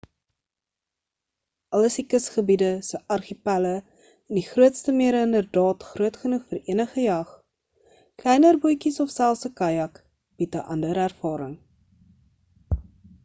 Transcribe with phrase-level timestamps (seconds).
[1.79, 7.03] al is die kusgebiede se argipelle en die grootste mere inderdaad groot genoeg vir enige
[7.03, 7.35] jag
[8.23, 9.99] kleiner bootjies of selfs 'n kajak
[10.41, 11.53] bied 'n ander ervaring